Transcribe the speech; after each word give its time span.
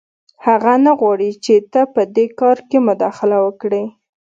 هغه 0.45 0.73
نه 0.85 0.91
غواړي 0.99 1.31
چې 1.43 1.53
ته 1.71 1.81
په 1.93 2.01
دې 2.15 2.25
کار 2.39 2.57
کې 2.69 2.77
مداخله 2.87 3.37
وکړې 3.45 3.83